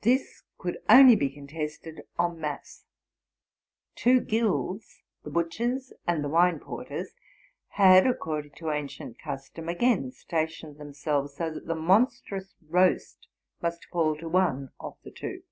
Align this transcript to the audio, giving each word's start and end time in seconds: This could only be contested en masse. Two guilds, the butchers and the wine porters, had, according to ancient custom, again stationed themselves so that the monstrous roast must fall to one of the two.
This 0.00 0.42
could 0.58 0.78
only 0.88 1.14
be 1.14 1.30
contested 1.30 2.00
en 2.18 2.40
masse. 2.40 2.86
Two 3.94 4.18
guilds, 4.18 5.04
the 5.22 5.30
butchers 5.30 5.92
and 6.08 6.24
the 6.24 6.28
wine 6.28 6.58
porters, 6.58 7.14
had, 7.68 8.04
according 8.04 8.50
to 8.56 8.70
ancient 8.72 9.16
custom, 9.20 9.68
again 9.68 10.10
stationed 10.10 10.78
themselves 10.78 11.36
so 11.36 11.52
that 11.54 11.66
the 11.68 11.76
monstrous 11.76 12.56
roast 12.68 13.28
must 13.62 13.84
fall 13.84 14.16
to 14.16 14.28
one 14.28 14.72
of 14.80 14.96
the 15.04 15.12
two. 15.12 15.44